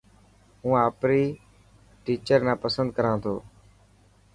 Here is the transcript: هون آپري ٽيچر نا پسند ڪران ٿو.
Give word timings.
هون 0.61 0.75
آپري 0.87 1.23
ٽيچر 2.03 2.39
نا 2.47 2.53
پسند 2.63 2.87
ڪران 2.97 3.15
ٿو. 3.23 3.35